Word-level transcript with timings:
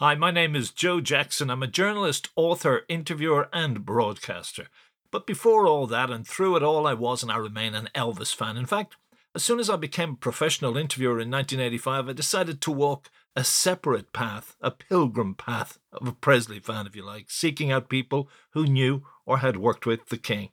Hi, 0.00 0.14
my 0.14 0.30
name 0.30 0.56
is 0.56 0.70
Joe 0.70 1.02
Jackson. 1.02 1.50
I'm 1.50 1.62
a 1.62 1.66
journalist, 1.66 2.30
author, 2.34 2.86
interviewer, 2.88 3.50
and 3.52 3.84
broadcaster. 3.84 4.68
But 5.10 5.26
before 5.26 5.66
all 5.66 5.86
that 5.88 6.08
and 6.08 6.26
through 6.26 6.56
it 6.56 6.62
all, 6.62 6.86
I 6.86 6.94
was 6.94 7.22
and 7.22 7.30
I 7.30 7.36
remain 7.36 7.74
an 7.74 7.90
Elvis 7.94 8.34
fan. 8.34 8.56
In 8.56 8.64
fact, 8.64 8.96
as 9.34 9.42
soon 9.42 9.60
as 9.60 9.68
I 9.68 9.76
became 9.76 10.12
a 10.12 10.16
professional 10.16 10.78
interviewer 10.78 11.20
in 11.20 11.30
1985, 11.30 12.08
I 12.08 12.12
decided 12.14 12.62
to 12.62 12.70
walk 12.70 13.10
a 13.36 13.44
separate 13.44 14.14
path, 14.14 14.56
a 14.62 14.70
pilgrim 14.70 15.34
path 15.34 15.78
of 15.92 16.08
a 16.08 16.12
Presley 16.12 16.60
fan, 16.60 16.86
if 16.86 16.96
you 16.96 17.04
like, 17.04 17.30
seeking 17.30 17.70
out 17.70 17.90
people 17.90 18.30
who 18.52 18.64
knew 18.64 19.02
or 19.26 19.40
had 19.40 19.58
worked 19.58 19.84
with 19.84 20.08
the 20.08 20.16
king. 20.16 20.48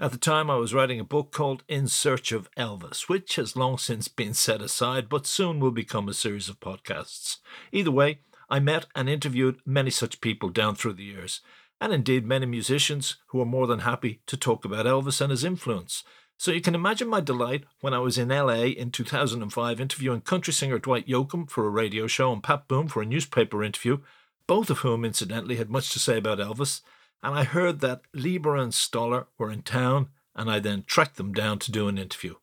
At 0.00 0.10
the 0.10 0.18
time, 0.18 0.50
I 0.50 0.56
was 0.56 0.74
writing 0.74 0.98
a 0.98 1.04
book 1.04 1.30
called 1.30 1.62
In 1.68 1.86
Search 1.86 2.32
of 2.32 2.50
Elvis, 2.56 3.02
which 3.02 3.36
has 3.36 3.54
long 3.54 3.78
since 3.78 4.08
been 4.08 4.34
set 4.34 4.60
aside, 4.60 5.08
but 5.08 5.24
soon 5.24 5.60
will 5.60 5.70
become 5.70 6.08
a 6.08 6.14
series 6.14 6.48
of 6.48 6.58
podcasts. 6.58 7.38
Either 7.70 7.92
way, 7.92 8.18
I 8.48 8.60
met 8.60 8.86
and 8.94 9.08
interviewed 9.08 9.60
many 9.66 9.90
such 9.90 10.20
people 10.20 10.48
down 10.48 10.74
through 10.74 10.94
the 10.94 11.04
years, 11.04 11.40
and 11.80 11.92
indeed 11.92 12.26
many 12.26 12.46
musicians 12.46 13.16
who 13.26 13.38
were 13.38 13.44
more 13.44 13.66
than 13.66 13.80
happy 13.80 14.20
to 14.26 14.36
talk 14.36 14.64
about 14.64 14.86
Elvis 14.86 15.20
and 15.20 15.30
his 15.30 15.44
influence. 15.44 16.02
So 16.38 16.52
you 16.52 16.60
can 16.60 16.74
imagine 16.74 17.08
my 17.08 17.20
delight 17.20 17.64
when 17.80 17.92
I 17.92 17.98
was 17.98 18.16
in 18.16 18.28
LA 18.28 18.66
in 18.66 18.90
2005 18.90 19.80
interviewing 19.80 20.20
country 20.20 20.52
singer 20.52 20.78
Dwight 20.78 21.08
Yoakam 21.08 21.50
for 21.50 21.66
a 21.66 21.70
radio 21.70 22.06
show 22.06 22.32
and 22.32 22.42
Pat 22.42 22.68
Boone 22.68 22.88
for 22.88 23.02
a 23.02 23.06
newspaper 23.06 23.62
interview, 23.62 23.98
both 24.46 24.70
of 24.70 24.78
whom, 24.78 25.04
incidentally, 25.04 25.56
had 25.56 25.68
much 25.68 25.90
to 25.90 25.98
say 25.98 26.16
about 26.16 26.38
Elvis. 26.38 26.80
And 27.22 27.34
I 27.34 27.42
heard 27.42 27.80
that 27.80 28.02
Leiber 28.14 28.56
and 28.56 28.72
Stoller 28.72 29.26
were 29.36 29.50
in 29.50 29.62
town, 29.62 30.08
and 30.36 30.48
I 30.48 30.60
then 30.60 30.84
tracked 30.86 31.16
them 31.16 31.32
down 31.32 31.58
to 31.58 31.72
do 31.72 31.88
an 31.88 31.98
interview. 31.98 32.36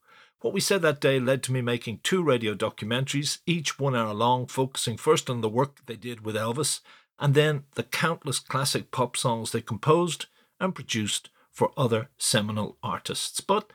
What 0.45 0.53
we 0.53 0.59
said 0.59 0.83
that 0.83 1.01
day 1.01 1.19
led 1.19 1.41
to 1.43 1.51
me 1.51 1.63
making 1.63 2.01
two 2.03 2.21
radio 2.21 2.53
documentaries, 2.53 3.39
each 3.47 3.79
one 3.79 3.95
hour 3.95 4.13
long, 4.13 4.45
focusing 4.45 4.95
first 4.95 5.27
on 5.27 5.41
the 5.41 5.49
work 5.49 5.83
they 5.87 5.95
did 5.95 6.23
with 6.23 6.35
Elvis, 6.35 6.81
and 7.17 7.33
then 7.33 7.63
the 7.73 7.81
countless 7.81 8.37
classic 8.37 8.91
pop 8.91 9.17
songs 9.17 9.51
they 9.51 9.61
composed 9.61 10.27
and 10.59 10.75
produced 10.75 11.31
for 11.51 11.71
other 11.75 12.09
seminal 12.19 12.77
artists. 12.83 13.41
But 13.41 13.73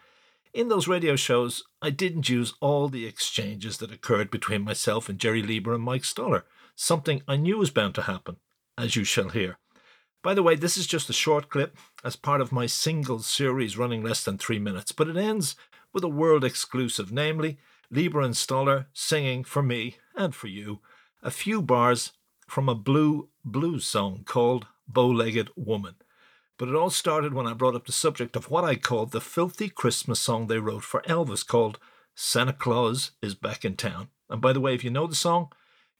in 0.54 0.68
those 0.68 0.86
radio 0.86 1.16
shows, 1.16 1.64
I 1.82 1.91
didn't 1.91 2.28
use 2.28 2.54
all 2.60 2.88
the 2.88 3.04
exchanges 3.04 3.78
that 3.78 3.91
occurred 3.91 4.30
between 4.30 4.62
myself 4.62 5.08
and 5.08 5.18
Jerry 5.18 5.42
Leiber 5.42 5.74
and 5.74 5.82
Mike 5.82 6.04
Stoller, 6.04 6.44
something 6.76 7.20
I 7.26 7.34
knew 7.34 7.58
was 7.58 7.72
bound 7.72 7.96
to 7.96 8.02
happen, 8.02 8.36
as 8.78 8.94
you 8.94 9.02
shall 9.02 9.30
hear. 9.30 9.58
By 10.22 10.34
the 10.34 10.42
way, 10.44 10.54
this 10.54 10.76
is 10.76 10.86
just 10.86 11.10
a 11.10 11.14
short 11.14 11.48
clip 11.48 11.76
as 12.04 12.14
part 12.14 12.41
of 12.41 12.52
my 12.52 12.66
single 12.66 13.20
series 13.20 13.76
running 13.76 14.04
less 14.04 14.22
than 14.22 14.38
three 14.38 14.60
minutes, 14.60 14.92
but 14.92 15.08
it 15.08 15.16
ends 15.16 15.56
with 15.92 16.05
a 16.05 16.08
world 16.08 16.44
exclusive, 16.44 17.12
namely 17.12 17.58
Leiber 17.91 18.20
and 18.20 18.36
Stoller 18.36 18.86
singing 18.92 19.44
for 19.44 19.62
me 19.62 19.97
and 20.14 20.34
for 20.34 20.47
you 20.47 20.80
a 21.22 21.30
few 21.30 21.60
bars 21.60 22.12
from 22.47 22.69
a 22.69 22.74
blue 22.74 23.28
blues 23.44 23.86
song 23.86 24.22
called 24.24 24.66
Bow 24.88 25.08
Legged 25.08 25.50
Woman. 25.56 25.94
But 26.58 26.69
it 26.69 26.74
all 26.74 26.91
started 26.91 27.32
when 27.32 27.47
I 27.47 27.55
brought 27.55 27.74
up 27.74 27.86
the 27.86 27.92
subject 27.92 28.36
of 28.36 28.50
what 28.50 28.64
I 28.64 28.74
called 28.74 29.12
the 29.12 29.20
filthy 29.20 29.69
Christmas 29.69 30.20
song 30.20 30.47
they 30.47 30.58
wrote 30.58 30.84
for 30.84 31.02
Elvis 31.02 31.47
called 31.47 31.78
Santa 32.14 32.52
Claus 32.52 33.12
is 33.22 33.34
Back 33.34 33.64
in 33.64 33.77
Town. 33.77 34.08
And 34.28 34.41
by 34.41 34.52
the 34.52 34.60
way, 34.60 34.75
if 34.75 34.84
you 34.84 34.91
know 34.91 35.06
the 35.06 35.14
song, 35.14 35.50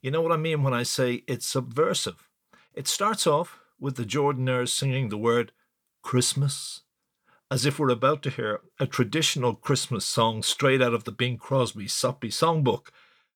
you 0.03 0.11
know 0.11 0.21
what 0.21 0.33
I 0.33 0.37
mean 0.37 0.63
when 0.63 0.75
I 0.75 0.83
say 0.83 1.25
it's 1.27 1.47
subversive. 1.47 2.29
It 2.75 2.87
starts 2.89 3.27
off 3.27 3.59
with 3.79 3.97
the 3.97 4.05
Jordanaires 4.05 4.69
singing 4.69 5.09
the 5.09 5.19
word 5.19 5.53
Christmas, 6.03 6.83
as 7.51 7.67
if 7.67 7.79
we're 7.79 7.91
about 7.91 8.23
to 8.23 8.31
hear 8.31 8.61
a 8.79 8.87
traditional 8.87 9.55
Christmas 9.55 10.05
song 10.05 10.43
straight 10.43 10.81
out 10.81 10.95
of 10.95 11.05
the 11.05 11.13
Bing 11.13 11.37
Crosby 11.37 11.89
Soppy 11.89 12.29
songbook. 12.29 12.89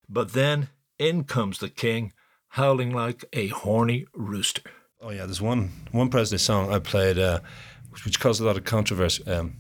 But 0.09 0.33
then 0.33 0.69
in 0.99 1.25
comes 1.25 1.59
the 1.59 1.69
king, 1.69 2.13
howling 2.51 2.93
like 2.93 3.25
a 3.33 3.49
horny 3.49 4.07
rooster. 4.15 4.63
Oh 5.01 5.11
yeah, 5.11 5.27
there's 5.27 5.43
one 5.43 5.71
one 5.91 6.09
Presley 6.09 6.39
song 6.39 6.73
I 6.73 6.79
played, 6.79 7.19
uh, 7.19 7.41
which 8.05 8.21
caused 8.21 8.41
a 8.41 8.45
lot 8.45 8.57
of 8.57 8.65
controversy. 8.65 9.27
Um, 9.27 9.57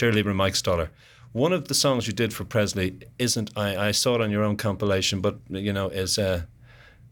and 0.00 0.36
Mike 0.36 0.54
Stoller. 0.56 0.90
One 1.32 1.52
of 1.52 1.68
the 1.68 1.74
songs 1.74 2.06
you 2.06 2.12
did 2.12 2.32
for 2.32 2.44
Presley 2.44 3.00
isn't 3.18 3.50
I, 3.56 3.88
I 3.88 3.90
saw 3.90 4.14
it 4.14 4.20
on 4.20 4.30
your 4.30 4.44
own 4.44 4.56
compilation, 4.56 5.20
but 5.20 5.38
you 5.48 5.72
know 5.72 5.88
is 5.88 6.18
uh, 6.18 6.42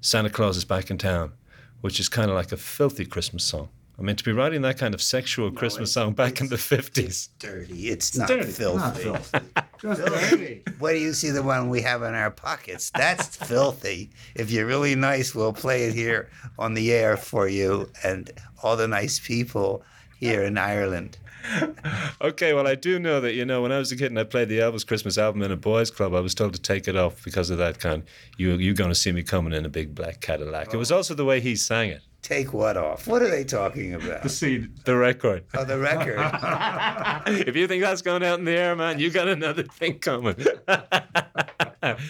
Santa 0.01 0.31
Claus 0.31 0.57
is 0.57 0.65
back 0.65 0.91
in 0.91 0.99
town, 0.99 1.33
which 1.81 2.01
is 2.01 2.09
kind 2.09 2.31
of 2.31 2.37
like 2.37 2.53
a 2.53 2.57
filthy 2.57 3.05
Christmas 3.05 3.45
song. 3.45 3.69
I 3.99 4.03
mean, 4.03 4.17
to 4.17 4.25
be 4.25 4.33
writing 4.33 4.61
that 4.63 4.77
kind 4.77 4.93
of 4.93 5.01
sexual 5.01 5.51
no, 5.51 5.57
Christmas 5.57 5.93
song 5.93 6.13
back 6.13 6.41
in 6.41 6.49
the 6.49 6.57
50s. 6.57 6.99
It's 6.99 7.27
dirty. 7.39 7.89
It's, 7.89 8.09
it's 8.11 8.19
not 8.19 8.29
dirty. 8.29 8.51
filthy. 8.51 8.79
Not 8.79 8.97
filthy. 8.97 9.39
filthy. 9.79 10.63
Where 10.79 10.93
do 10.93 11.01
you 11.01 11.15
see 11.15 11.31
the 11.31 11.43
one 11.43 11.71
we 11.71 11.81
have 11.81 12.03
in 12.03 12.15
our 12.15 12.31
pockets? 12.31 12.91
That's 12.91 13.37
filthy. 13.37 14.11
If 14.35 14.51
you're 14.51 14.67
really 14.67 14.95
nice, 14.95 15.35
we'll 15.35 15.55
play 15.55 15.85
it 15.85 15.95
here 15.95 16.29
on 16.59 16.75
the 16.75 16.93
air 16.93 17.17
for 17.17 17.49
you 17.49 17.91
and 18.05 18.31
all 18.63 18.77
the 18.77 18.87
nice 18.87 19.19
people 19.19 19.83
here 20.19 20.43
in 20.43 20.59
Ireland. 20.59 21.17
okay, 22.21 22.53
well, 22.53 22.67
I 22.67 22.75
do 22.75 22.99
know 22.99 23.21
that, 23.21 23.35
you 23.35 23.45
know, 23.45 23.63
when 23.63 23.73
I 23.73 23.79
was 23.79 23.93
a 23.93 23.97
kid 23.97 24.07
and 24.07 24.19
I 24.19 24.25
played 24.25 24.49
the 24.49 24.59
Elvis 24.59 24.87
Christmas 24.87 25.17
album 25.17 25.43
in 25.43 25.53
a 25.53 25.57
boys' 25.57 25.91
club, 25.91 26.15
I 26.15 26.21
was 26.21 26.35
told 26.35 26.53
to 26.55 26.61
take 26.61 26.89
it 26.89 26.97
off 26.97 27.25
because 27.25 27.51
of 27.51 27.59
that 27.59 27.79
kind. 27.79 28.03
You, 28.37 28.55
you're 28.55 28.75
going 28.75 28.91
to 28.91 28.95
see 28.97 29.13
me 29.13 29.23
coming 29.23 29.53
in 29.53 29.65
a 29.65 29.69
big 29.69 29.95
black 29.95 30.21
Cadillac. 30.21 30.69
Oh. 30.71 30.75
It 30.75 30.77
was 30.77 30.93
oh. 30.93 30.97
also 30.97 31.15
the 31.15 31.25
way 31.25 31.41
he 31.41 31.57
sang 31.57 31.91
it. 31.91 32.03
Take 32.27 32.53
what 32.53 32.77
off? 32.77 33.07
What 33.07 33.23
are 33.23 33.31
they 33.31 33.45
talking 33.45 33.95
about? 33.95 34.25
The 34.25 34.29
seed, 34.29 34.85
the 34.85 34.97
record. 34.97 35.45
Oh, 35.55 35.65
the 35.65 35.79
record. 35.79 36.19
if 37.47 37.55
you 37.55 37.69
think 37.69 37.85
that's 37.85 38.03
going 38.03 38.25
out 38.25 38.41
in 38.41 38.45
the 38.45 38.51
air, 38.51 38.75
man, 38.75 38.99
you 38.99 39.11
got 39.11 39.29
another 39.29 39.63
thing 39.63 40.01
coming. 40.01 40.35
but 40.67 42.01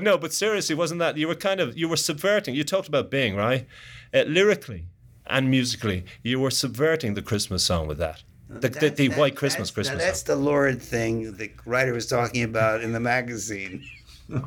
no, 0.00 0.16
but 0.16 0.32
seriously, 0.32 0.76
wasn't 0.76 1.00
that 1.00 1.16
you 1.16 1.26
were 1.26 1.34
kind 1.34 1.58
of 1.58 1.76
you 1.76 1.88
were 1.88 1.96
subverting? 1.96 2.54
You 2.54 2.62
talked 2.62 2.86
about 2.86 3.10
being 3.10 3.34
right, 3.34 3.66
uh, 4.14 4.22
lyrically 4.28 4.84
and 5.26 5.50
musically, 5.50 6.04
you 6.22 6.38
were 6.38 6.52
subverting 6.52 7.14
the 7.14 7.22
Christmas 7.22 7.64
song 7.64 7.88
with 7.88 7.98
that. 7.98 8.22
The, 8.48 8.68
the, 8.68 8.90
the 8.90 9.08
that, 9.08 9.18
white 9.18 9.34
Christmas 9.34 9.70
that's, 9.70 9.88
Christmas. 9.88 10.04
that's 10.04 10.22
the 10.22 10.36
lurid 10.36 10.80
thing 10.80 11.36
the 11.36 11.50
writer 11.66 11.92
was 11.92 12.06
talking 12.06 12.44
about 12.44 12.80
in 12.80 12.92
the 12.92 13.00
magazine. 13.00 13.84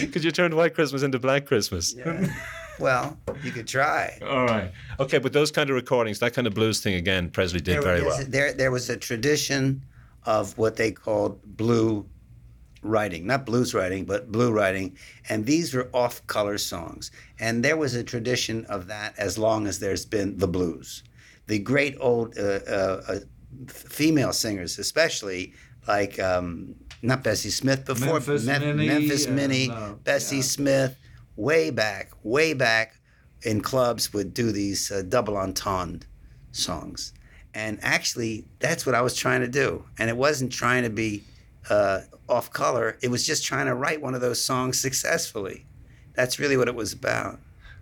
Because 0.00 0.22
you 0.22 0.30
turned 0.30 0.52
white 0.52 0.74
Christmas 0.74 1.02
into 1.02 1.18
black 1.18 1.46
Christmas. 1.46 1.94
Yeah. 1.94 2.26
Well, 2.78 3.18
you 3.42 3.50
could 3.50 3.68
try. 3.68 4.18
All 4.22 4.46
right. 4.46 4.72
Okay, 4.98 5.18
but 5.18 5.32
those 5.32 5.50
kind 5.50 5.70
of 5.70 5.76
recordings, 5.76 6.18
that 6.20 6.32
kind 6.34 6.46
of 6.46 6.54
blues 6.54 6.80
thing 6.80 6.94
again, 6.94 7.30
Presley 7.30 7.60
did 7.60 7.74
there, 7.74 7.82
very 7.82 8.02
well. 8.02 8.24
There, 8.26 8.52
there 8.52 8.70
was 8.70 8.90
a 8.90 8.96
tradition 8.96 9.82
of 10.24 10.56
what 10.56 10.76
they 10.76 10.90
called 10.92 11.40
blue 11.56 12.06
writing, 12.82 13.26
not 13.26 13.46
blues 13.46 13.74
writing, 13.74 14.04
but 14.04 14.32
blue 14.32 14.52
writing, 14.52 14.96
and 15.28 15.46
these 15.46 15.72
were 15.72 15.88
off-color 15.92 16.58
songs. 16.58 17.10
And 17.38 17.64
there 17.64 17.76
was 17.76 17.94
a 17.94 18.02
tradition 18.02 18.64
of 18.66 18.86
that 18.88 19.16
as 19.18 19.38
long 19.38 19.66
as 19.66 19.78
there's 19.78 20.04
been 20.04 20.36
the 20.36 20.48
blues. 20.48 21.04
The 21.46 21.58
great 21.58 21.96
old 22.00 22.36
uh, 22.38 22.60
uh, 22.66 23.02
uh, 23.08 23.18
female 23.68 24.32
singers, 24.32 24.78
especially 24.78 25.52
like 25.86 26.18
um, 26.18 26.74
not 27.02 27.22
Bessie 27.22 27.50
Smith 27.50 27.84
before 27.84 28.14
Memphis 28.14 28.46
Me- 28.46 28.58
Minnie, 28.58 28.86
Memphis 28.86 29.26
uh, 29.26 29.30
Minnie, 29.30 29.68
no, 29.68 29.98
Bessie 30.04 30.36
yeah. 30.36 30.42
Smith, 30.42 30.96
way 31.36 31.70
back, 31.70 32.10
way 32.22 32.54
back 32.54 32.96
in 33.42 33.60
clubs 33.60 34.12
would 34.12 34.34
do 34.34 34.52
these 34.52 34.90
uh, 34.90 35.02
double 35.08 35.36
entendre 35.36 36.06
songs. 36.52 37.12
And 37.54 37.78
actually, 37.82 38.44
that's 38.60 38.86
what 38.86 38.94
I 38.94 39.02
was 39.02 39.14
trying 39.14 39.40
to 39.40 39.48
do. 39.48 39.84
And 39.98 40.08
it 40.08 40.16
wasn't 40.16 40.52
trying 40.52 40.84
to 40.84 40.90
be 40.90 41.22
uh, 41.68 42.00
off 42.28 42.50
color, 42.50 42.98
it 43.02 43.10
was 43.10 43.26
just 43.26 43.44
trying 43.44 43.66
to 43.66 43.74
write 43.74 44.00
one 44.00 44.14
of 44.14 44.20
those 44.20 44.42
songs 44.42 44.80
successfully. 44.80 45.66
That's 46.14 46.38
really 46.38 46.56
what 46.56 46.68
it 46.68 46.74
was 46.74 46.92
about. 46.92 47.38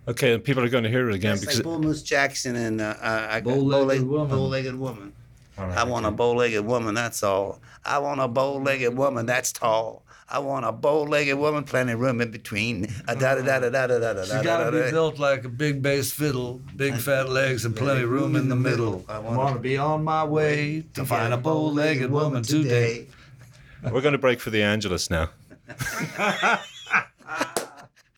Okay, 0.07 0.33
and 0.33 0.43
people 0.43 0.63
are 0.63 0.69
going 0.69 0.83
to 0.83 0.89
hear 0.89 1.09
it 1.09 1.15
again 1.15 1.33
It's 1.33 1.41
because 1.41 1.57
like 1.57 1.63
Bull 1.63 1.79
Moose 1.79 2.01
Jackson 2.01 2.55
and 2.55 2.81
uh, 2.81 2.95
uh, 3.01 3.41
Bow-legged 3.41 4.07
woman. 4.07 4.29
Bow-legged 4.29 4.75
woman. 4.75 5.13
I 5.57 5.83
want 5.83 6.05
a 6.05 6.11
bow-legged 6.11 6.65
woman. 6.65 6.95
That's 6.95 7.23
all. 7.23 7.61
I 7.85 7.99
want 7.99 8.21
a 8.21 8.27
bow-legged 8.27 8.95
woman. 8.97 9.25
That's 9.25 9.51
tall. 9.51 10.03
I 10.29 10.39
want 10.39 10.65
a 10.65 10.71
bow-legged 10.71 11.37
woman, 11.37 11.65
plenty 11.65 11.91
of 11.91 11.99
room 11.99 12.21
in 12.21 12.31
between. 12.31 12.87
A 13.07 13.15
da 13.15 13.35
da 13.35 13.41
da 13.41 13.59
da 13.59 13.69
da 13.69 13.87
da 13.87 13.99
da 13.99 14.13
da. 14.13 14.23
She 14.23 14.43
got 14.43 14.63
to 14.63 14.71
be 14.71 14.89
built 14.89 15.19
like 15.19 15.43
a 15.43 15.49
big 15.49 15.81
bass 15.81 16.11
fiddle, 16.11 16.61
big 16.77 16.95
fat 16.95 17.29
legs, 17.29 17.65
and 17.65 17.75
plenty 17.75 18.03
of 18.03 18.09
room 18.09 18.37
in 18.37 18.47
the 18.47 18.55
middle. 18.55 19.03
I 19.09 19.19
want 19.19 19.55
to 19.55 19.59
be 19.59 19.77
on 19.77 20.05
my 20.05 20.23
way 20.23 20.85
to 20.93 21.05
find 21.05 21.33
a 21.33 21.37
bow-legged 21.37 22.09
woman 22.09 22.43
today. 22.43 23.07
we're 23.91 24.01
going 24.01 24.13
to 24.13 24.17
break 24.17 24.39
for 24.39 24.51
the 24.51 24.63
Angelus 24.63 25.09
now. 25.09 25.31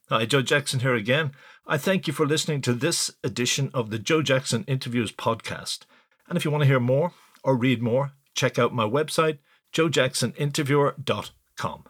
Hi, 0.09 0.25
Joe 0.27 0.44
Jackson 0.44 0.81
here 0.81 0.94
again. 0.94 1.31
I 1.65 1.77
thank 1.77 2.06
you 2.06 2.13
for 2.13 2.27
listening 2.27 2.62
to 2.62 2.74
this 2.74 3.09
edition 3.24 3.71
of 3.74 3.89
the 3.89 3.97
Joe 3.97 4.21
Jackson 4.21 4.65
Interviews 4.68 5.12
podcast. 5.12 5.86
And 6.27 6.37
if 6.37 6.45
you 6.45 6.51
want 6.51 6.61
to 6.61 6.67
hear 6.67 6.79
more 6.79 7.11
or 7.43 7.55
read 7.55 7.81
more, 7.81 8.13
check 8.35 8.57
out 8.57 8.73
my 8.73 8.85
website, 8.85 9.39
joejacksoninterviewer.com. 9.73 11.83